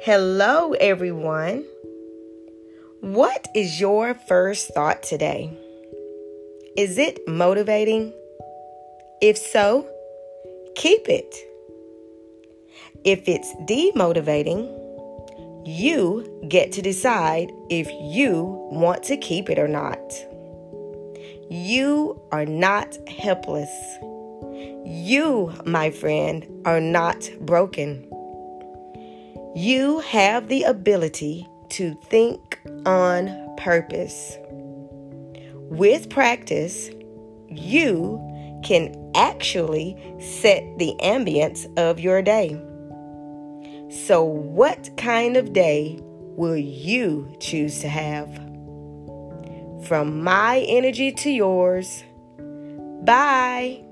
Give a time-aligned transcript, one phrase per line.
[0.00, 1.64] Hello, everyone.
[3.00, 5.50] What is your first thought today?
[6.76, 8.12] Is it motivating?
[9.20, 9.88] If so,
[10.76, 11.34] keep it.
[13.04, 14.68] If it's demotivating,
[15.66, 19.98] you get to decide if you want to keep it or not.
[21.50, 23.70] You are not helpless.
[24.86, 28.08] You, my friend, are not broken.
[29.58, 34.38] You have the ability to think on purpose.
[35.52, 36.90] With practice,
[37.48, 38.20] you
[38.62, 42.50] can actually set the ambience of your day.
[43.90, 48.32] So, what kind of day will you choose to have?
[49.88, 52.04] From my energy to yours.
[53.02, 53.82] Bye.